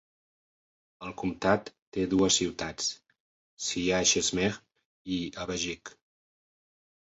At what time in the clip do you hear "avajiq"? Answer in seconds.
5.47-5.97